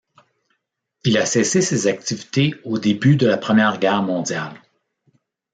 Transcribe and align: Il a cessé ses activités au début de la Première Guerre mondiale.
Il 1.03 1.15
a 1.19 1.27
cessé 1.27 1.61
ses 1.61 1.85
activités 1.85 2.55
au 2.63 2.79
début 2.79 3.15
de 3.17 3.27
la 3.27 3.37
Première 3.37 3.77
Guerre 3.77 4.01
mondiale. 4.01 4.59